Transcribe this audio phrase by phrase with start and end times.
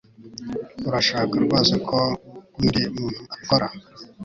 [0.87, 1.99] Urashaka rwose ko
[2.59, 3.67] undi muntu abikora